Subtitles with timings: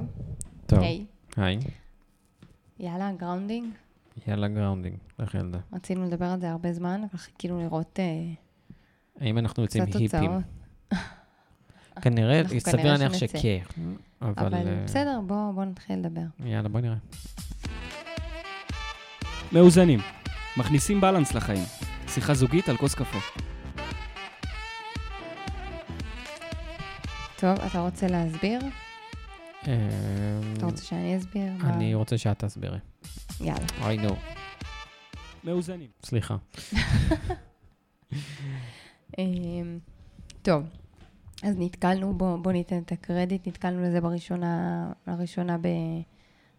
[0.00, 0.26] טוב.
[0.66, 1.06] טוב, היי.
[1.36, 1.58] היי.
[2.80, 3.66] יאללה, grounding.
[4.28, 5.58] יאללה grounding, לך ילדה.
[5.72, 8.04] רצינו לדבר על זה הרבה זמן, אבל חיכינו לראות אה,
[9.20, 10.30] האם אנחנו יוצאים היפים?
[12.02, 13.14] כנראה, סביר להניח.
[13.14, 13.58] שכן.
[14.22, 14.32] אבל...
[14.46, 16.26] אבל אה, בסדר, בואו בוא נתחיל לדבר.
[16.44, 16.96] יאללה, בוא נראה.
[19.52, 20.00] מאוזנים.
[20.56, 21.64] מכניסים balance לחיים.
[22.08, 23.18] שיחה זוגית על כוס קפה.
[27.36, 28.60] טוב, אתה רוצה להסביר?
[29.68, 31.52] אה, אתה רוצה שאני אסביר?
[31.62, 32.78] אני רוצה שאת תסבירי.
[33.40, 33.66] יאללה.
[33.66, 34.14] I know.
[35.44, 35.88] מאוזנים.
[36.04, 36.36] סליחה.
[39.18, 39.78] אמ,
[40.42, 40.62] טוב,
[41.42, 45.68] אז נתקלנו, בואו בוא ניתן את הקרדיט, נתקלנו לזה בראשונה, לראשונה ב,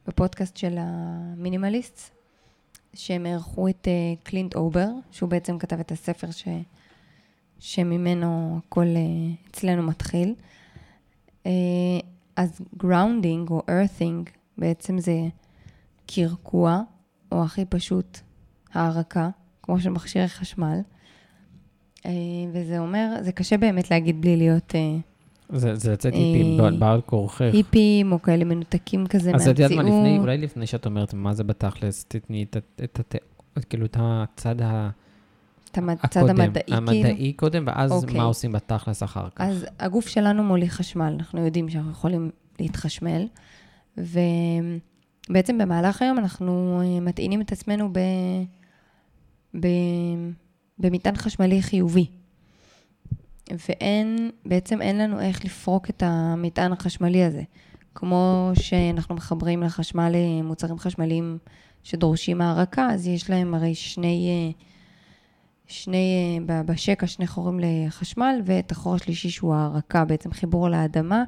[0.07, 2.11] בפודקאסט של המינימליסט,
[2.93, 6.47] שהם אירחו את אה, קלינט אובר, שהוא בעצם כתב את הספר ש,
[7.59, 10.35] שממנו הכל אה, אצלנו מתחיל.
[12.37, 15.21] אז grounding או earthing בעצם זה
[16.07, 16.81] קרקוע,
[17.31, 18.19] או הכי פשוט,
[18.73, 19.29] הארקה,
[19.63, 20.79] כמו של מכשירי חשמל.
[22.05, 22.11] אה,
[22.53, 24.97] וזה אומר, זה קשה באמת להגיד בלי להיות אה,
[25.57, 27.41] זה זה לצאת אה, היפים בעל- כורכך.
[27.53, 30.17] היפים או כאלה מנותקים כזה אז את יודעת מה, לפני.
[30.19, 33.15] אולי לפני שאת אומרת מה זה בתכלס, תתני את ה- את הת-
[33.69, 34.89] כאילו את הצד ה-
[35.71, 36.41] את הצד הקודם.
[36.41, 36.77] המדעי, כאילו.
[36.77, 38.17] המדעי קודם, ואז אוקיי.
[38.17, 39.41] מה עושים בתכלס אחר כך.
[39.41, 43.27] אז הגוף שלנו מוליך חשמל, אנחנו יודעים שאנחנו יכולים להתחשמל,
[43.97, 47.99] ובעצם במהלך היום אנחנו אה, מטעינים את עצמנו ב...
[49.59, 49.67] ב...
[50.79, 52.05] במטען חשמלי חיובי.
[53.51, 57.41] ואין, בעצם אין לנו איך לפרוק את המטען החשמלי הזה.
[57.95, 61.37] כמו שאנחנו מחברים לחשמל אה, מוצרים חשמליים
[61.83, 64.63] שדורשים הערקה, אז יש להם הרי שני, אה,
[65.67, 71.23] שני, אה, בשקע שני חורים לחשמל, ואת החור השלישי שהוא הערקה, בעצם חיבור לאדמה,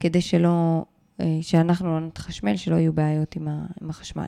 [0.00, 0.84] כדי שלא,
[1.20, 3.48] אה, שאנחנו לא נתחשמל, שלא יהיו בעיות עם,
[3.82, 4.26] עם החשמל.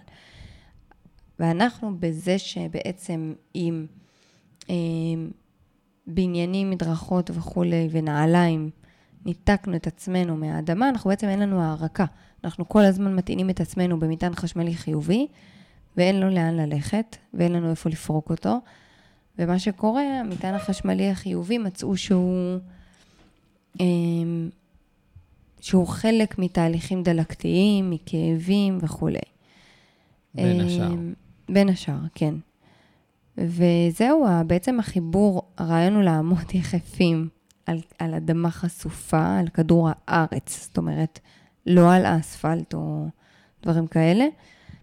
[1.39, 3.87] ואנחנו בזה שבעצם עם
[4.71, 4.75] אה,
[6.07, 8.71] בניינים, מדרכות וכולי, ונעליים,
[9.25, 12.05] ניתקנו את עצמנו מהאדמה, אנחנו בעצם אין לנו הערקה.
[12.45, 15.27] אנחנו כל הזמן מטעינים את עצמנו במטען חשמלי חיובי,
[15.97, 18.59] ואין לו לאן ללכת, ואין לנו איפה לפרוק אותו.
[19.41, 22.59] ומה שקורה, המטען החשמלי החיובי מצאו שהוא,
[23.81, 24.49] אמ,
[25.61, 29.19] שהוא חלק מתהליכים דלקתיים, מכאבים וכולי.
[30.35, 30.93] בין השאר.
[30.93, 31.15] אמ,
[31.49, 32.35] בין השאר, כן.
[33.39, 37.29] וזהו, בעצם החיבור, הרעיון הוא לעמוד יחפים
[37.67, 41.21] על, על אדמה חשופה, על כדור הארץ, זאת אומרת,
[41.67, 43.07] לא על אספלט או
[43.63, 44.25] דברים כאלה,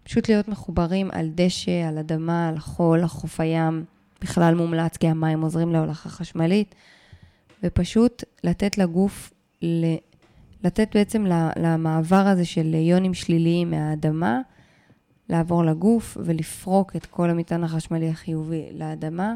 [0.03, 3.85] פשוט להיות מחוברים על דשא, על אדמה, על חול, על חוף הים,
[4.21, 6.75] בכלל מומלץ כי המים עוזרים להולכה חשמלית,
[7.63, 9.33] ופשוט לתת לגוף.
[10.63, 14.41] לתת בעצם למעבר הזה של יונים שליליים מהאדמה,
[15.29, 19.35] לעבור לגוף ולפרוק את כל המטען החשמלי החיובי לאדמה,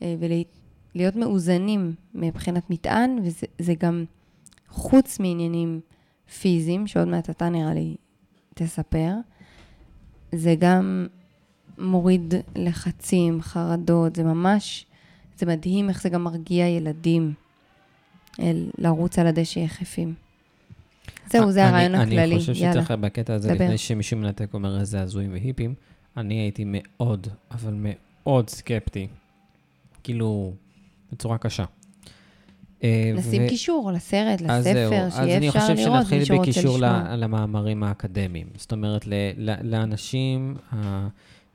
[0.00, 4.04] ולהיות מאוזנים מבחינת מטען, וזה זה גם
[4.68, 5.80] חוץ מעניינים
[6.40, 7.96] פיזיים, שעוד מעט אתה נראה לי
[8.54, 9.12] תספר,
[10.32, 11.06] זה גם
[11.80, 14.86] מוריד לחצים, חרדות, זה ממש,
[15.38, 17.32] זה מדהים איך זה גם מרגיע ילדים
[18.40, 20.14] אל, לרוץ על הדשא יחפים.
[21.30, 22.54] זהו, זה אני- הרעיון הכללי, אני חושב.
[22.54, 23.64] שצריך בקטע הזה, דבר.
[23.64, 25.74] לפני שמישהו מנתק אומר איזה הזויים והיפים,
[26.16, 29.06] אני הייתי מאוד, אבל מאוד סקפטי.
[30.02, 30.52] כאילו,
[31.12, 31.64] בצורה קשה.
[32.84, 36.24] אה, נשים ו- קישור לסרט, אז לספר, אז שיהיה אני אפשר חושב לראות, מי שנתחיל
[36.24, 37.02] שרוצה בקישור לשמוע.
[37.16, 38.46] ל- למאמרים האקדמיים.
[38.56, 39.04] זאת אומרת,
[39.62, 40.56] לאנשים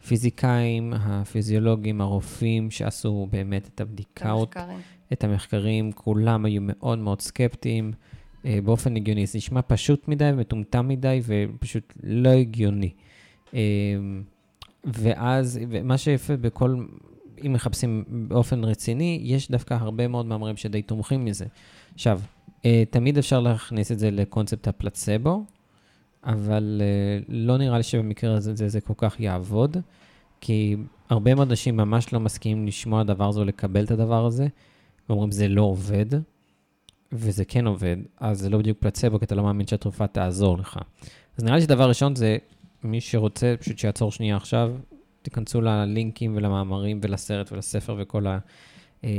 [0.05, 4.79] הפיזיקאים, הפיזיולוגים, הרופאים, שעשו באמת את המחקרים.
[5.13, 7.91] את המחקרים, כולם היו מאוד מאוד סקפטיים.
[8.45, 12.89] אה, באופן הגיוני, זה נשמע פשוט מדי ומטומטם מדי ופשוט לא הגיוני.
[13.53, 13.59] אה,
[14.83, 16.85] ואז, ומה שיפה בכל,
[17.45, 21.45] אם מחפשים באופן רציני, יש דווקא הרבה מאוד מאמרים שדי תומכים מזה.
[21.93, 22.19] עכשיו,
[22.65, 25.43] אה, תמיד אפשר להכניס את זה לקונספט הפלצבו,
[26.25, 29.77] אבל אה, לא נראה לי שבמקרה הזה זה, זה כל כך יעבוד,
[30.41, 30.75] כי
[31.09, 34.47] הרבה מאוד אנשים ממש לא מסכימים לשמוע דבר הזה או לקבל את הדבר הזה,
[35.09, 36.05] ואומרים זה לא עובד,
[37.11, 40.79] וזה כן עובד, אז זה לא בדיוק פלצבו, כי אתה לא מאמין שהתרופה תעזור לך.
[41.37, 42.37] אז נראה לי שדבר ראשון זה,
[42.83, 44.75] מי שרוצה, פשוט שיעצור שנייה עכשיו,
[45.21, 48.37] תיכנסו ללינקים ולמאמרים ולסרט ולספר וכל ה...
[49.03, 49.09] אה,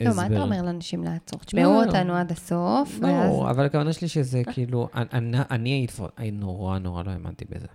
[0.00, 0.42] לא, מה אתה הסבר.
[0.42, 1.40] אומר לאנשים לעצור?
[1.40, 1.84] תשמעו לא.
[1.84, 3.30] אותנו עד הסוף, ואז...
[3.30, 5.92] לא, אבל הכוונה שלי שזה כאילו, אני, אני הייתי
[6.32, 7.66] נורא נורא לא האמנתי בזה.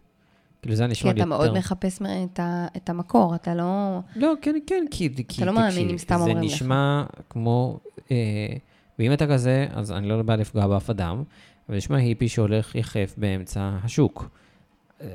[0.62, 1.30] כאילו זה כי נשמע לי אתה יותר...
[1.30, 2.02] מאוד מחפש
[2.34, 4.00] את ה- את המקור, אתה לא...
[4.16, 5.10] לא, כן, כן, כי...
[5.28, 6.44] כי לא מאמין אם סתם אומרים לך.
[6.44, 7.80] זה נשמע כמו...
[8.12, 8.16] אה,
[9.00, 11.24] ואם אתה כזה, אז אני לא בא לפגוע באף אדם,
[11.70, 14.30] אבל נשמע היפי שהולך יחף באמצע השוק.
[15.02, 15.08] אה,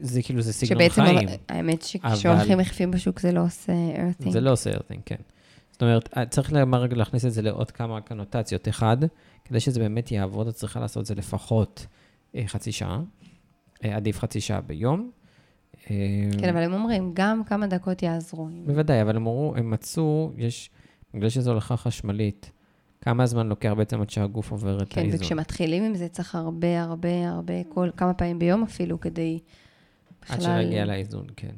[0.00, 1.28] זה כאילו, זה סגנון שבעצם, חיים.
[1.48, 4.30] האמת אבל- שכשהולכים יחפים בשוק זה לא עושה earthing.
[4.30, 5.16] זה לא עושה ארטינג, כן.
[5.72, 8.68] זאת אומרת, צריך לומר רגע להכניס את זה לעוד כמה קונוטציות.
[8.68, 8.96] אחד,
[9.44, 11.86] כדי שזה באמת יעבוד, את צריכה לעשות את זה לפחות
[12.34, 13.00] אה, חצי שעה,
[13.84, 15.10] אה, עדיף חצי שעה ביום.
[15.90, 15.96] אה,
[16.40, 18.48] כן, אבל הם אומרים, גם כמה דקות יעזרו.
[18.66, 20.70] בוודאי, אבל הם אמרו, הם מצאו, יש,
[21.14, 22.50] בגלל שזו הולכה חשמלית,
[23.00, 25.20] כמה זמן לוקח בעצם עד שהגוף עובר את כן, האיזון.
[25.20, 29.38] וכשמתחילים עם זה צריך הרבה, הרבה, הרבה, כל כמה פעמים ביום אפילו, כדי
[30.28, 31.54] עד שנגיע לאיזון, כן.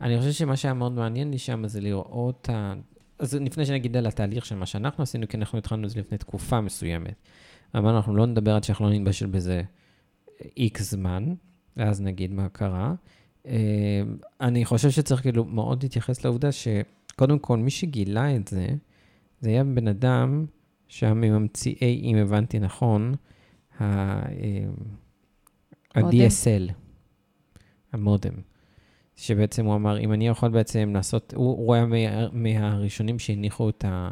[0.00, 2.74] אני חושב שמה שהיה מאוד מעניין לי שם זה לראות ה...
[3.18, 6.18] אז לפני שנגיד על התהליך של מה שאנחנו עשינו, כי אנחנו התחלנו את זה לפני
[6.18, 7.14] תקופה מסוימת.
[7.76, 9.62] אמרנו, אנחנו לא נדבר עד שאנחנו לא נתבשל בזה
[10.56, 11.34] איקס זמן,
[11.76, 12.94] ואז נגיד מה קרה.
[13.46, 14.02] אה,
[14.40, 18.68] אני חושב שצריך כאילו מאוד להתייחס לעובדה שקודם כל, מי שגילה את זה,
[19.40, 20.46] זה היה בן אדם
[20.92, 23.14] שהיה מממציאי, אם הבנתי נכון,
[23.80, 23.86] מודם?
[25.94, 26.72] ה-DSL,
[27.92, 28.32] המודם.
[29.16, 31.96] שבעצם הוא אמר, אם אני יכול בעצם לעשות, הוא, הוא היה מה,
[32.32, 34.10] מהראשונים שהניחו את ה...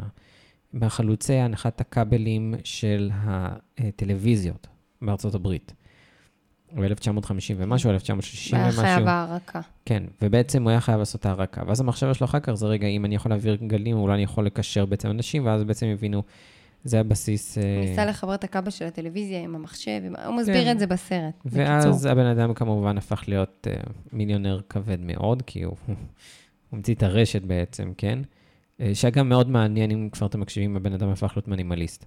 [0.72, 4.66] מהחלוצי הנחת הכבלים של הטלוויזיות
[5.02, 5.72] בארצות הברית.
[6.74, 8.82] ב-1950 ומשהו, 1960 היה ומשהו.
[8.82, 9.60] חייב הערקה.
[9.84, 11.62] כן, ובעצם הוא היה חייב לעשות הערקה.
[11.66, 14.46] ואז המחשבה שלו אחר כך זה, רגע, אם אני יכול להעביר גלים, אולי אני יכול
[14.46, 16.22] לקשר בעצם אנשים, ואז בעצם הבינו,
[16.84, 17.58] זה הבסיס...
[17.58, 20.72] אה, הוא ניסה לחבר את הכבל של הטלוויזיה עם המחשב, הוא מסביר כן.
[20.72, 21.34] את זה בסרט.
[21.44, 22.10] ואז בקיצור.
[22.12, 25.76] הבן אדם כמובן הפך להיות uh, מיליונר כבד מאוד, כי הוא,
[26.72, 28.18] המציא את הרשת בעצם, כן?
[28.78, 32.04] Uh, שאגב מאוד מעניין אם כבר אתם מקשיבים, הבן אדם הפך להיות מינימליסט.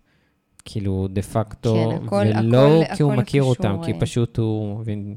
[0.65, 3.99] כאילו, דה פקטו, כן, הכל- ולא הכל- כי הוא הכל מכיר קשור, אותם, כי אה.
[3.99, 5.15] פשוט הוא הבין,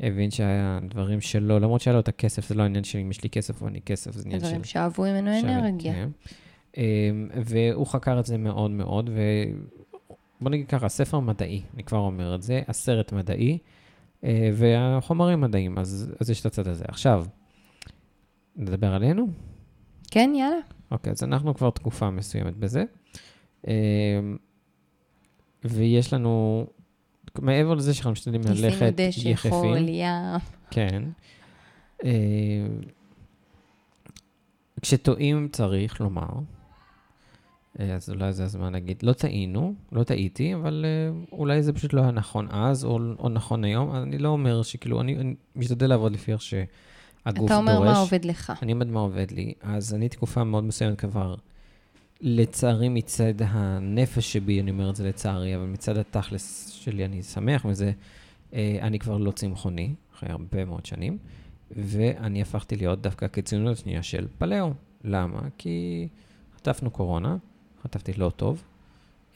[0.00, 3.22] הבין שהיה דברים שלו, למרות שהיה לו את הכסף, זה לא העניין של אם יש
[3.22, 4.46] לי כסף או אני כסף, זה עניין של...
[4.46, 5.92] הדברים שאהבו ממנו אנרגיה.
[5.92, 6.08] כן.
[6.76, 9.10] אמ, והוא חקר את זה מאוד מאוד,
[10.40, 13.58] ובוא נגיד ככה, ספר מדעי, אני כבר אומר את זה, הסרט מדעי,
[14.24, 16.84] אה, והחומרים מדעיים, אז, אז יש את הצד הזה.
[16.88, 17.24] עכשיו,
[18.56, 19.26] נדבר עלינו?
[20.10, 20.56] כן, יאללה.
[20.90, 22.84] אוקיי, אז אנחנו כבר תקופה מסוימת בזה.
[23.66, 23.72] אמ,
[25.64, 26.66] ויש לנו,
[27.38, 30.40] מעבר לזה שאנחנו משתדלים ניסינו ללכת דשא, יחפים, חול, ים.
[30.70, 31.02] כן.
[32.04, 32.10] אה,
[34.82, 36.28] כשטועים צריך לומר,
[37.78, 42.00] אז אולי זה הזמן להגיד, לא טעינו, לא טעיתי, אבל אה, אולי זה פשוט לא
[42.00, 43.96] היה נכון אז, או, או נכון היום.
[43.96, 46.68] אני לא אומר שכאילו, אני, אני משתדל לעבוד לפי איך שהגוף
[47.34, 47.46] דורש.
[47.50, 48.52] אתה אומר מה עובד לך.
[48.62, 49.54] אני אומר מה עובד לי.
[49.62, 51.34] אז אני תקופה מאוד מסוימת כבר,
[52.20, 57.64] לצערי מצד הנפש שבי, אני אומר את זה לצערי, אבל מצד התכלס שלי אני שמח
[57.64, 57.92] מזה,
[58.54, 61.18] אה, אני כבר לא צמחוני, אחרי הרבה מאוד שנים,
[61.70, 64.72] ואני הפכתי להיות דווקא הקיצוניות השנייה של פלאו.
[65.04, 65.40] למה?
[65.58, 66.08] כי
[66.56, 67.36] חטפנו קורונה,
[67.84, 68.62] חטפתי לא טוב,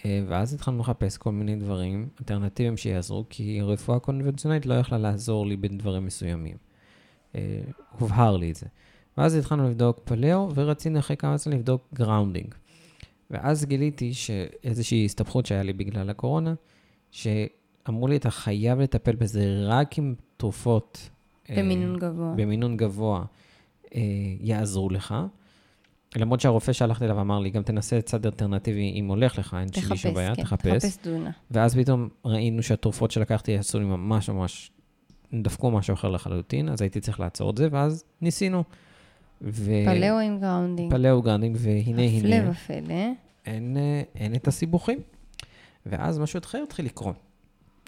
[0.04, 5.46] אה, ואז התחלנו לחפש כל מיני דברים אלטרנטיביים שיעזרו, כי רפואה קונבנציונלית לא יכלה לעזור
[5.46, 6.56] לי בדברים מסוימים.
[7.34, 7.60] אה,
[7.98, 8.66] הובהר לי את זה.
[9.18, 12.54] ואז התחלנו לבדוק paleo, ורצינו אחרי כמה זמן לבדוק grounding.
[13.30, 16.54] ואז גיליתי שאיזושהי הסתבכות שהיה לי בגלל הקורונה,
[17.10, 21.10] שאמרו לי, אתה חייב לטפל בזה רק עם תרופות...
[21.50, 22.34] אה, במינון גבוה.
[22.36, 23.24] במינון גבוה
[23.94, 24.00] אה,
[24.40, 25.14] יעזרו לך.
[26.16, 29.96] למרות שהרופא שהלכתי אליו אמר לי, גם תנסה צד אלטרנטיבי אם הולך לך, אין שלי
[29.96, 30.84] שום בעיה, כן, תחפש.
[30.84, 31.30] תחפש תזונה.
[31.50, 34.70] ואז פתאום ראינו שהתרופות שלקחתי עשו לי ממש ממש,
[35.34, 38.64] דפקו משהו אחר לחלוטין, אז הייתי צריך לעצור את זה, ואז ניסינו.
[39.42, 39.72] ו...
[39.86, 40.90] paleo עם grounding.
[40.90, 43.04] paleo grounding, והנה הפלא הנה, ופלא.
[43.46, 44.98] אין, אה, אין את הסיבוכים.
[45.86, 47.16] ואז משהו אחר התחיל לקרות.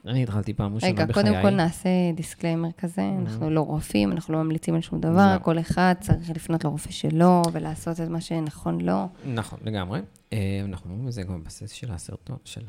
[0.07, 1.25] אני התחלתי פעם ראשונה רגע, בחיי.
[1.25, 5.39] קודם כל נעשה disclaimer כזה, אנחנו לא רופאים, אנחנו לא ממליצים על שום דבר, לא.
[5.43, 9.09] כל אחד צריך לפנות לרופא שלו ולעשות את מה שנכון לו.
[9.35, 10.01] נכון, לגמרי.
[10.33, 12.61] אה, אנחנו אומרים את זה גם בסס של הסרטון, של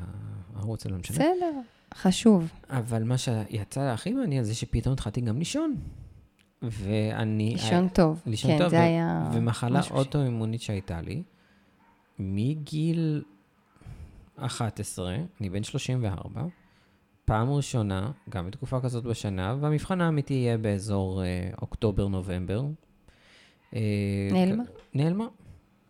[0.56, 1.16] הערוץ, לא משנה.
[1.18, 1.52] בסדר,
[1.94, 2.52] חשוב.
[2.70, 5.76] אבל מה שיצא הכי מעניין זה שפתאום התחלתי גם לישון.
[6.62, 7.50] ואני...
[7.52, 8.22] לישון טוב.
[8.26, 9.30] לישון כן, טוב, זה ו- היה...
[9.34, 11.24] ומחלה משהו ש- אוטואימונית שהייתה לי,
[12.20, 13.24] מגיל
[14.38, 16.42] 11, אני בן 34,
[17.32, 22.64] פעם ראשונה, גם בתקופה כזאת בשנה, והמבחן האמיתי יהיה באזור אה, אוקטובר-נובמבר.
[23.76, 23.80] אה,
[24.32, 24.64] נעלמה?
[24.94, 25.28] נעלמה.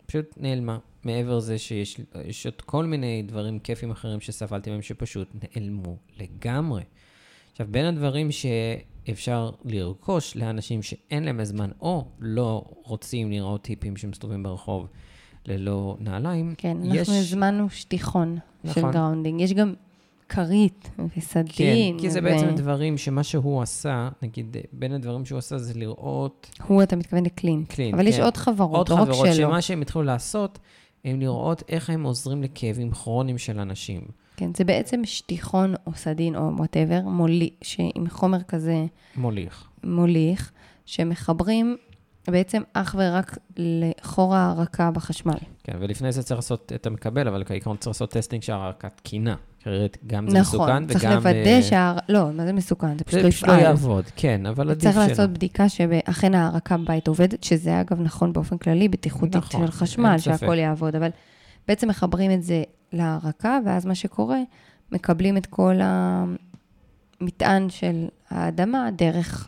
[0.05, 0.77] פשוט נעלמה.
[1.03, 6.83] מעבר לזה שיש יש עוד כל מיני דברים כיפים אחרים שסבלתי מהם שפשוט נעלמו לגמרי.
[7.51, 14.43] עכשיו, בין הדברים שאפשר לרכוש לאנשים שאין להם זמן או לא רוצים לראות טיפים שמסתובבים
[14.43, 14.87] ברחוב
[15.45, 16.97] ללא נעליים, כן, יש...
[16.97, 18.91] אנחנו הזמנו שטיחון של נכון.
[18.91, 19.41] grounding.
[19.41, 19.73] יש גם
[20.31, 21.99] כרית כן, וסדין.
[21.99, 26.49] כי זה ו- בעצם דברים שמה שהוא עשה, נגיד, בין הדברים שהוא עשה זה לראות
[26.67, 27.69] הוא, אתה מתכוון לקלינט.
[27.73, 28.23] קלינט, אבל יש כן.
[28.23, 29.35] עוד חברות, עוד לא רק חברות שלו.
[29.35, 30.59] שמה שהם התחילו לעשות,
[31.05, 34.01] הם לראות איך הם עוזרים לכאבים כרוניים של אנשים.
[34.37, 36.99] כן, זה בעצם שטיחון או סדין או whatever,
[37.95, 38.85] עם חומר כזה
[39.15, 39.67] מוליך.
[39.83, 40.51] מוליך,
[40.85, 41.77] שמחברים
[42.27, 45.37] בעצם אך ורק לחור ההארקה בחשמל.
[45.63, 49.35] כן, ולפני זה צריך לעשות את המקבל, אבל כעיקרון צריך לעשות testing שההארקה תקינה.
[49.61, 51.13] אחרת גם זה נכון, מסוכן, צריך וגם...
[51.13, 51.97] לוודא אה, שההר...
[52.09, 52.97] לא, מה זה מסוכן?
[52.97, 53.63] זה פשוט זה לא פשוט לא יפעל.
[53.65, 55.05] יעבוד, כן, אבל עדיף צריך שלא.
[55.05, 60.17] לעשות בדיקה שאכן ההרקה בבית עובדת, שזה אגב נכון באופן כללי, בטיחותית נכון, של חשמל.
[60.17, 61.09] שהכל יעבוד, אבל
[61.67, 62.63] בעצם מחברים את זה
[62.93, 64.39] להרקה, ואז מה שקורה,
[64.91, 65.75] מקבלים את כל
[67.21, 69.47] המטען של האדמה דרך,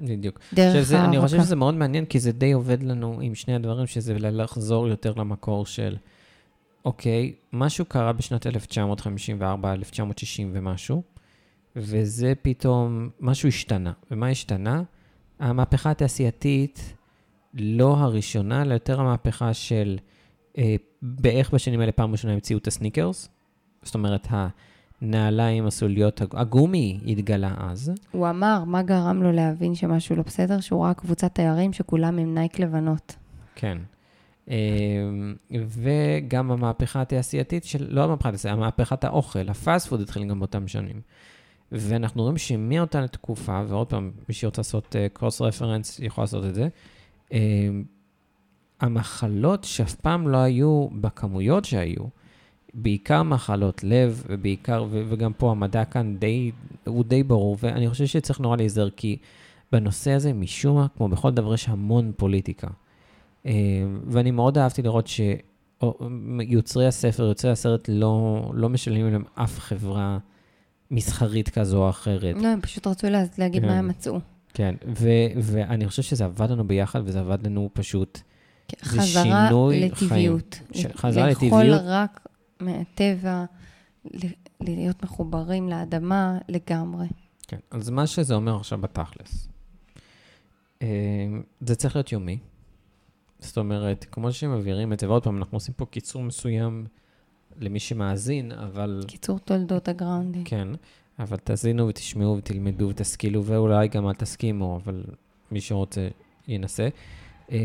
[0.00, 0.38] בדיוק.
[0.52, 1.20] דרך עכשיו, זה, אני ההרקה.
[1.22, 5.12] חושב שזה מאוד מעניין, כי זה די עובד לנו עם שני הדברים, שזה לחזור יותר
[5.16, 5.96] למקור של,
[6.84, 11.02] אוקיי, משהו קרה בשנת 1954, 1960 ומשהו,
[11.76, 13.92] וזה פתאום, משהו השתנה.
[14.10, 14.82] ומה השתנה?
[15.38, 16.94] המהפכה התעשייתית,
[17.54, 19.98] לא הראשונה, אלא יותר המהפכה של,
[20.58, 23.28] אה, בערך בשנים האלה פעם ראשונה המציאו את הסניקרס,
[23.82, 24.28] זאת אומרת,
[25.00, 27.92] הנעליים הסוליות, הגומי התגלה אז.
[28.10, 30.60] הוא אמר, מה גרם לו להבין שמשהו לא בסדר?
[30.60, 33.16] שהוא ראה קבוצת תיירים שכולם עם Nike לבנות.
[33.54, 33.78] כן.
[34.48, 40.38] אמ, וגם המהפכה התעשייתית של, לא המהפכה התעשייתית, המהפכת האוכל, ה fast food התחיל גם
[40.38, 41.00] באותם שנים.
[41.72, 46.54] ואנחנו רואים שמאותה תקופה, ועוד פעם, מי שרוצה לעשות קרוס uh, רפרנס יכול לעשות את
[46.54, 46.68] זה,
[47.28, 47.34] um,
[48.80, 52.04] המחלות שאף פעם לא היו בכמויות שהיו,
[52.74, 56.50] בעיקר מחלות לב, ובעיקר, וגם פה המדע כאן די,
[56.86, 59.16] הוא די ברור, ואני חושב שצריך נורא להיזהר, כי
[59.72, 62.68] בנושא הזה, משום מה, כמו בכל דבר, יש המון פוליטיקה.
[63.46, 63.52] אה,
[64.06, 70.18] ואני מאוד אהבתי לראות שיוצרי הספר, יוצרי הסרט, לא, לא משלמים להם אף חברה
[70.90, 72.36] מסחרית כזו או אחרת.
[72.42, 73.68] לא, הם פשוט רצו לה- להגיד כן.
[73.68, 74.18] מה הם מצאו.
[74.54, 75.08] כן, ו-
[75.42, 78.20] ואני חושב שזה עבד לנו ביחד, וזה עבד לנו פשוט,
[78.70, 80.60] זה חזרה לטבעיות.
[80.72, 81.80] ש- חזרה לאכול לטבעיות.
[81.84, 82.26] רק
[82.60, 83.44] מהטבע,
[84.60, 87.06] להיות מחוברים לאדמה לגמרי.
[87.48, 89.48] כן, אז מה שזה אומר עכשיו בתכלס,
[90.82, 90.88] אה,
[91.60, 92.38] זה צריך להיות יומי.
[93.42, 96.86] זאת אומרת, כמו שמבהירים את זה, ועוד פעם, אנחנו עושים פה קיצור מסוים
[97.60, 100.48] למי שמאזין, אבל קיצור תולדות ה grounding.
[100.48, 100.68] כן,
[101.18, 105.04] אבל תאזינו ותשמעו ותלמדו ותשכילו, ואולי גם אל תסכימו, אבל
[105.50, 106.08] מי שרוצה
[106.48, 106.88] ינסה.
[107.52, 107.58] אה,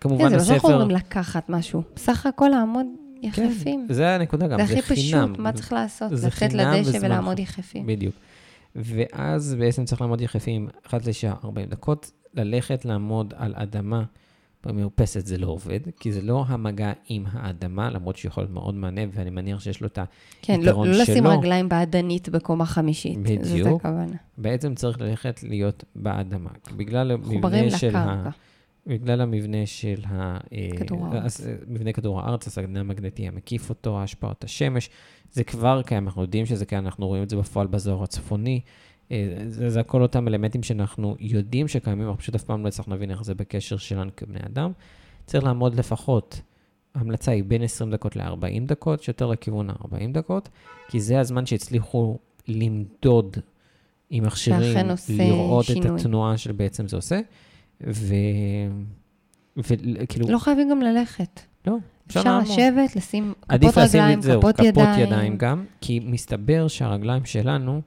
[0.00, 0.80] כמובן, כן, זה לא שאנחנו הספר...
[0.80, 1.82] אומרים לקחת משהו.
[1.94, 2.86] בסך הכל לעמוד
[3.22, 3.84] יחפים.
[3.88, 4.94] כן, זה הנקודה גם, זה זה הכי.
[4.94, 6.16] פשוט, מה צריך לעשות?
[6.16, 7.38] זה לצאת לדשא ולעמוד.
[7.38, 7.86] יחפים.
[7.86, 8.14] בדיוק.
[8.76, 14.04] ואז בעצם צריך לעמוד יחפים אחת לשעה 40 דקות, ללכת לעמוד על אדמה
[14.66, 19.00] במרפסת זה לא עובד, כי זה לא המגע עם האדמה, למרות שיכול להיות מאוד מענה,
[19.12, 19.98] ואני מניח שיש לו את
[20.42, 21.38] כן, לא, היתרון לא לשים שלו.
[21.38, 23.18] רגליים באדנית בקומה חמישית.
[23.26, 23.80] זאת בדיוק.
[23.80, 24.16] הכוונה.
[24.38, 26.50] בעצם צריך ללכת להיות באדמה.
[26.76, 28.30] בגלל המבנה של ה...
[28.86, 30.38] בגלל המבנה של ה...
[30.52, 31.24] אה, כדור הארץ.
[31.24, 34.90] אז, אה, מבנה כדור הארץ, הסגנון המגנטי המקיף אותו, השפעות השמש,
[35.32, 38.60] זה כבר קיים, אנחנו יודעים שזה קיים, אנחנו רואים את זה בפועל באזור הצפוני.
[39.12, 42.94] אה, זה, זה הכל אותם אלמנטים שאנחנו יודעים שקיימים, אנחנו פשוט אף פעם לא הצלחנו
[42.94, 44.72] להבין איך זה בקשר שלנו כבני אדם.
[45.26, 46.40] צריך לעמוד לפחות,
[46.94, 50.48] ההמלצה היא בין 20 דקות ל-40 דקות, שיותר לכיוון ה-40 דקות,
[50.88, 53.36] כי זה הזמן שהצליחו למדוד
[54.10, 56.00] עם מכשירים, לראות את שינוי.
[56.00, 57.20] התנועה שבעצם זה עושה,
[57.86, 58.14] ו...
[59.56, 61.40] וכאילו, לא חייבים גם ללכת.
[61.66, 61.76] לא,
[62.06, 62.38] אפשר.
[62.38, 65.00] לשבת, לשים עדיף כפות לשים רגליים, את זהו, כפות ידיים.
[65.00, 67.80] ידיים גם, כי מסתבר שהרגליים שלנו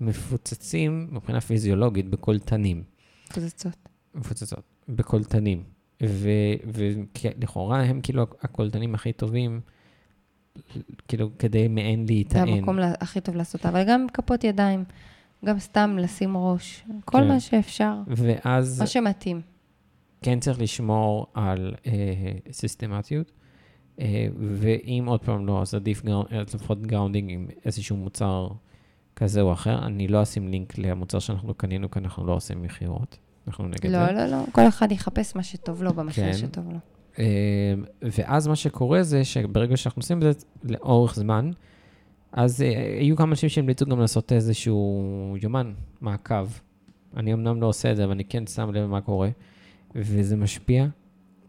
[0.00, 2.82] מפוצצים מבחינה פיזיולוגית בקולטנים.
[3.30, 3.76] מפוצצות.
[4.14, 5.62] מפוצצות, בקולטנים.
[6.72, 9.60] ולכאורה הם כאילו הקולטנים הכי טובים,
[11.08, 12.48] כאילו כדי מעין זה להיטען.
[12.48, 14.84] המקום לה- הכי טוב לעשות, אבל גם כפות ידיים,
[15.44, 17.28] גם סתם לשים ראש, כל כן.
[17.28, 19.40] מה שאפשר, ואז מה שמתאים.
[20.22, 21.92] כן צריך לשמור על אה,
[22.52, 23.32] סיסטמטיות,
[24.00, 28.48] אה, ואם עוד פעם לא, אז עדיף groun- אז לפחות grounding עם איזשהו מוצר
[29.20, 29.86] כזה או אחר.
[29.86, 33.18] אני לא אשים לינק למוצר שאנחנו קנינו, כי אנחנו לא עושים מכירות.
[33.48, 34.12] אנחנו נגד לא, זה.
[34.12, 36.38] לא, לא, כל אחד יחפש מה שטוב לו במחיר כן.
[36.38, 36.78] שטוב לו.
[37.18, 41.50] אה, ואז מה שקורה זה שברגע שאנחנו עושים את זה לאורך זמן,
[42.32, 46.48] אז אה, היו כמה אנשים שהמליצו גם לעשות איזשהו יומן, מעקב.
[47.16, 49.28] אני אמנם לא עושה את זה, אבל אני כן שם לב מה קורה,
[49.94, 50.86] וזה משפיע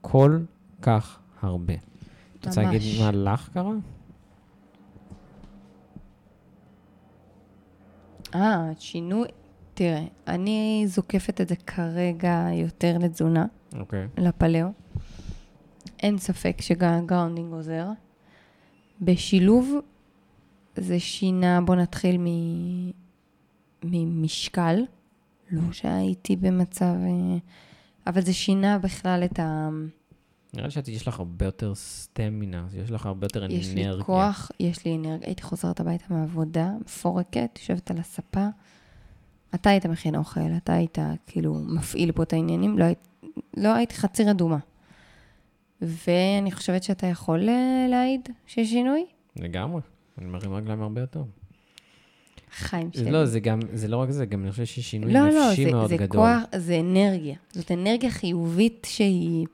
[0.01, 0.40] כל
[0.82, 1.74] כך הרבה.
[1.74, 3.00] את רוצה להגיד ממש.
[3.00, 3.74] מה לך קרה?
[8.35, 9.27] אה, שינוי,
[9.73, 13.45] תראה, אני זוקפת את זה כרגע יותר לתזונה,
[13.79, 14.07] אוקיי.
[14.17, 14.67] ל Flow.
[16.00, 17.88] אין ספק ש grounding עוזר.
[19.01, 19.73] בשילוב
[20.75, 22.25] זה שינה, בוא נתחיל מ...
[23.83, 24.83] ממשקל,
[25.51, 26.85] לא שהייתי במצב...
[26.85, 27.38] אה,
[28.07, 29.69] אבל זה שינה בכלל את, ה...
[30.53, 33.93] נראה לי שיש לך הרבה יותר סטמינה, יש לך הרבה יותר יש אנרגיה.
[33.93, 35.27] לי כוח, יש לי אנרגיה.
[35.27, 38.48] הייתי חוזרת הביתה מהעבודה, מפורקת, יושבת על הספה.
[39.55, 43.08] אתה היית מכין אוכל, אתה היית כאילו מפעיל פה את העניינים, לא, היית,
[43.58, 44.58] לא הייתי חצי רדומה.
[45.81, 49.05] ואני חושבת שאתה יכול אה, להעיד שיש שינוי?
[49.36, 49.81] לגמרי.
[50.17, 51.24] אני מרים רגליים הרבה יותר.
[52.51, 53.12] חיים זה שלי.
[53.12, 55.65] לא, זה גם, זה לא רק זה, גם אני חושב שיש שינוי לא, לא, נפשי
[55.65, 56.22] זה, מאוד זה גדול.
[56.22, 57.36] כוח, זה אנרגיה.
[57.51, 59.48] זאת אנרגיה חיובית שהיא...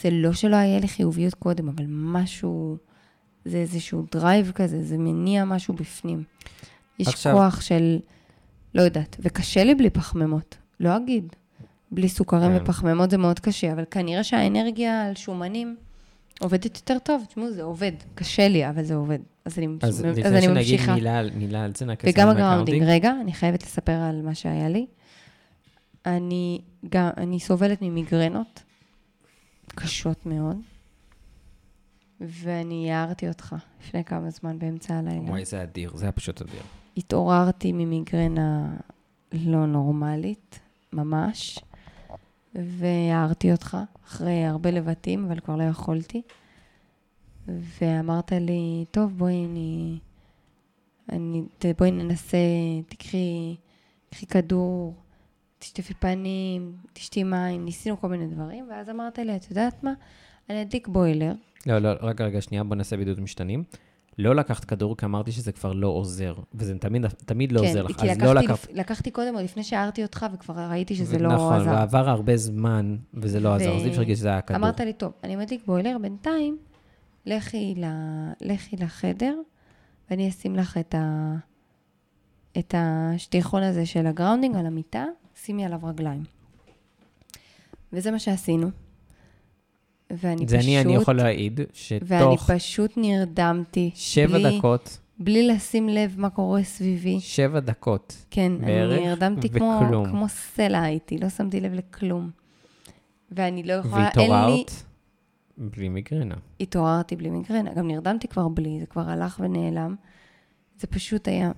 [0.00, 2.76] זה לא שלא היה לי חיוביות קודם, אבל משהו...
[3.44, 6.22] זה איזשהו drive כזה, זה מניע משהו בפנים.
[6.98, 7.98] יש עכשיו- כוח של...
[8.74, 11.36] לא יודעת, וקשה לי בלי פחמימות, לא אגיד.
[11.92, 12.62] בלי סוכרים כן.
[12.62, 15.76] ופחמימות זה מאוד קשה, אבל כנראה שהאנרגיה על שומנים
[16.40, 17.24] עובדת יותר טוב.
[17.28, 17.92] תשמעו, זה עובד.
[18.14, 19.18] קשה לי, אבל זה עובד.
[19.44, 20.94] אז אני, אז אז לפני אני שנגיד ממשיכה.
[20.94, 22.82] מילה, על- מילה על זה, נקסם וגם ה grounding.
[22.82, 24.86] רגע, אני חייבת לספר על מה שהיה לי.
[26.06, 28.62] אני, גם, אני סובלת ממיגרנות
[29.74, 30.56] קשות מאוד,
[32.20, 35.30] ואני הערתי אותך לפני כמה זמן באמצע הלילה.
[35.30, 36.62] וואי, זה אדיר, זה היה פשוט אדיר.
[36.96, 38.76] התעוררתי ממיגרנה
[39.32, 40.60] לא נורמלית,
[40.92, 41.58] ממש,
[42.54, 43.76] והערתי אותך
[44.06, 46.22] אחרי הרבה לבטים, אבל כבר לא יכולתי.
[47.48, 49.98] ואמרת לי, טוב, בואי, אני...
[51.08, 51.42] אני
[51.78, 52.38] בואי ננסה,
[52.88, 53.56] תקחי,
[54.08, 54.94] תקחי כדור,
[55.64, 59.92] תשטפי פנים, תשתי מים, ניסינו כל מיני דברים, ואז אמרת לי, את יודעת מה?
[60.50, 61.32] אני אדליק בוילר,
[61.66, 63.64] לא, לא, רגע, רגע, שנייה, בוא נעשה בידוד משתנים.
[64.18, 67.96] לא לקחת כדור, כי אמרתי שזה כבר לא עוזר, וזה תמיד, תמיד לא עוזר לך,
[67.96, 68.40] כן, כי אז לקחתי, לא.
[68.40, 68.72] לקחת...
[68.72, 71.70] לקחתי קודם, עוד לפני שהערתי אותך, וכבר ראיתי שזה לא נכון, עזר.
[71.70, 74.60] ועבר הרבה זמן, וזה לא ו- עזר, אז אי אפשר להגיד שזה היה כדור.
[74.60, 76.58] אמרת לי, טוב, אני מדליק בוילר, בינתיים,
[77.26, 77.84] לכי, ל...
[78.40, 79.38] לכי לחדר,
[80.10, 81.34] ואני אשים לך את, ה...
[82.58, 85.04] את השטיחון הזה של ה grounding על המיטה,
[85.36, 86.24] שימי עליו רגליים.
[87.92, 88.70] וזה מה שעשינו.
[90.10, 90.68] ואני זה פשוט...
[90.68, 91.60] אני, אני יכול להעיד,
[92.02, 93.90] ואני שתוך פשוט נרדמתי.
[93.94, 97.20] שבע בלי, דקות, בלי לשים לב מה קורה סביבי.
[97.20, 99.80] שבע דקות, כן, בערך, אני נרדמתי כמו.
[100.10, 102.30] כמו סלע הייתי, לא שמתי לב לכלום.
[103.30, 104.28] ואני לא יכולה, אין לי...
[104.28, 104.70] והתעוררת
[105.58, 106.34] בלי מיגרנה.
[106.60, 109.94] התעוררתי בלי מיגרנה, גם נרדמתי כבר בלי, זה כבר הלך ונעלם.
[110.78, 111.52] זה פשוט היה,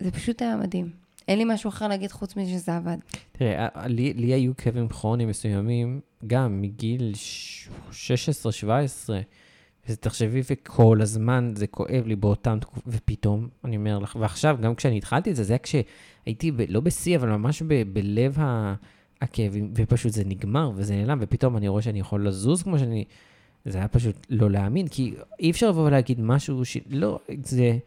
[0.00, 1.03] זה פשוט היה מדהים.
[1.28, 2.96] אין לי משהו אחר להגיד חוץ מזה שזה עבד.
[3.32, 9.10] תראה, לי, לי היו כאבים כרוניים מסוימים, גם מגיל ש- 16-17,
[9.86, 14.74] וזה תחשבי, וכל הזמן זה כואב לי באותם תקופות, ופתאום, אני אומר לך, ועכשיו, גם
[14.74, 18.74] כשאני התחלתי את זה, זה היה כשהייתי, ב, לא בשיא, אבל ממש ב, בלב ה,
[19.22, 23.04] הכאבים, ופשוט זה נגמר, וזה נעלם, ופתאום אני רואה שאני יכול לזוז כמו שאני...
[23.64, 26.76] זה היה פשוט לא להאמין, כי אי אפשר לבוא ולהגיד משהו ש...
[26.90, 27.78] לא, זה...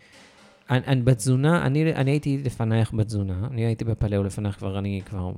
[0.69, 5.31] אני, אני בתזונה, אני, אני הייתי לפנייך בתזונה, אני הייתי בפלאו לפנייך כבר, אני כבר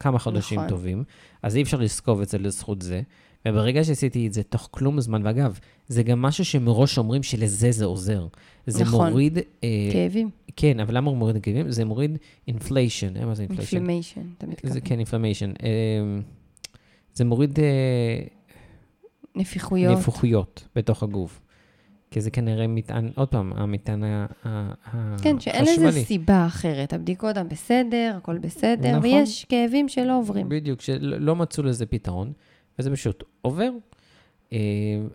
[0.00, 0.68] כמה חודשים נכון.
[0.68, 1.04] טובים,
[1.42, 3.02] אז אי אפשר לזקוב את זה לזכות זה.
[3.48, 7.84] וברגע שעשיתי את זה תוך כלום זמן, ואגב, זה גם משהו שמראש אומרים שלזה זה
[7.84, 8.26] עוזר.
[8.66, 9.08] זה נכון.
[9.08, 11.70] מוריד, אה, כאבים, כן, אבל למה הוא מוריד כאבים?
[11.70, 12.18] זה מוריד
[12.48, 13.76] inflation, מה זה inflation?
[13.76, 14.72] inflammation, אתה מתכוון.
[14.72, 15.50] זה כן, inflammation.
[15.62, 16.20] אה,
[17.14, 18.22] זה מוריד אה,
[19.34, 19.98] נפיחויות.
[19.98, 21.40] נפוחיות בתוך הגוף.
[22.16, 24.02] כי זה כנראה מטען, עוד פעם, המטען
[24.44, 25.22] החשמלי.
[25.22, 26.92] כן, שאין לזה סיבה אחרת.
[26.92, 29.02] הבדיקות הן בסדר, הכל בסדר, נכון.
[29.02, 30.48] ויש כאבים שלא עוברים.
[30.48, 32.32] בדיוק, שלא לא מצאו לזה פתרון,
[32.78, 33.70] וזה פשוט עובר.
[34.52, 34.58] אה,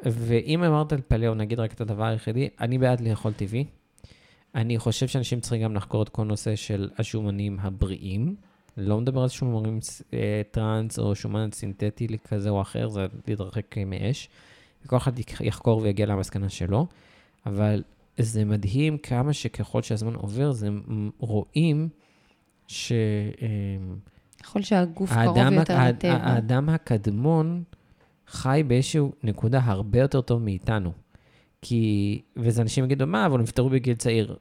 [0.05, 3.65] ואם אמרת על Flow, נגיד רק את הדבר היחידי, אני בעד לאכול טבעי.
[4.55, 8.35] אני חושב שאנשים צריכים גם לחקור את כל נושא של השומנים הבריאים.
[8.77, 9.79] לא מדבר על שומנים
[10.13, 14.29] אה, טראנס או שומן סינתטי כזה או אחר, זה להתרחק מאש.
[14.85, 16.87] וכל אחד יח- יחקור ויגיע למסקנה שלו,
[17.45, 17.83] אבל
[18.17, 20.69] זה מדהים כמה שככל שהזמן עובר, זה
[21.19, 21.89] רואים
[22.67, 22.91] ש...
[23.41, 23.47] אה,
[24.43, 26.11] ככל שהגוף קרוב האדם, יותר ה- לטבע.
[26.15, 27.63] האדם הקדמון
[28.27, 30.91] חי באיזושהי נקודה הרבה יותר טוב מאיתנו.
[31.61, 34.35] כי, וזה אנשים יגידו, מה, אבל הם נפטרו בגיל צעיר,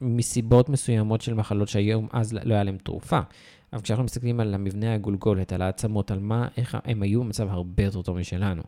[0.00, 3.20] מסיבות מסוימות של מחלות שהיום אז לא היה להם תרופה.
[3.72, 7.82] אבל כשאנחנו מסתכלים על המבנה הגולגולת, על העצמות, על מה, איך הם היו במצב הרבה
[7.82, 8.62] יותר טוב משלנו.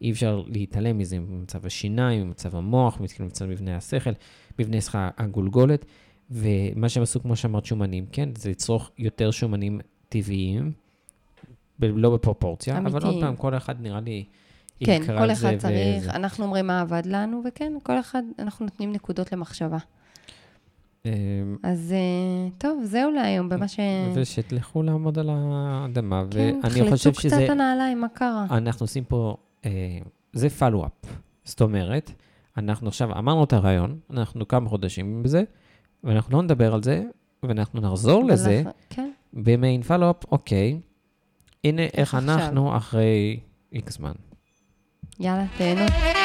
[0.00, 4.10] אי אפשר להתעלם מזה, ממצב השיניים, ממצב המוח, ממצב מבנה השכל,
[4.58, 5.84] מבנה סליחה, הגולגולת,
[6.30, 10.72] ומה שהם עשו, כמו שאמרת, שומנים, כן, זה לצרוך יותר שומנים טבעיים,
[11.78, 13.20] ב- לא בפרופורציה, אבל עוד.
[13.20, 14.24] פעם, כל אחד נראה לי
[14.84, 16.10] כן, כל אחד צריך, וזה.
[16.10, 19.78] אנחנו אומרים מה עבד לנו, וכן, כל אחד, אנחנו נותנים נקודות למחשבה.
[21.04, 21.10] אמ,
[21.62, 23.80] אז אה, טוב, זהו להיום, במה ש...
[24.14, 27.36] ושתלכו לעמוד על האדמה, כן, ואני חושב תחלצו שזה...
[27.36, 28.46] קצת הנעליים, מה קרה?
[28.50, 29.36] אנחנו עושים פה,
[30.32, 30.92] זה פלו-אפ.
[31.44, 32.10] זאת אומרת,
[32.56, 35.42] אנחנו עכשיו אמרנו את הרעיון, אנחנו כמה חודשים בזה,
[36.04, 37.02] ואנחנו לא נדבר על זה,
[37.42, 40.80] ואנחנו נחזור לזה כן, במעין פלו-אפ, אוקיי,
[41.64, 42.34] הנה איך עכשיו?
[42.34, 43.40] אנחנו אחרי
[43.72, 44.12] איקס זמן.
[45.20, 46.17] יאללה, תהנו.